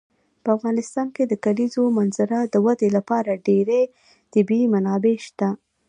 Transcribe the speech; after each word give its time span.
په 0.43 0.49
افغانستان 0.57 1.07
کې 1.15 1.23
د 1.27 1.33
کلیزو 1.45 1.83
منظره 1.97 2.39
د 2.53 2.55
ودې 2.65 2.89
لپاره 2.97 3.41
ډېرې 3.47 3.81
طبیعي 4.33 4.65
منابع 4.73 5.15
شته 5.27 5.47
دي. 5.55 5.59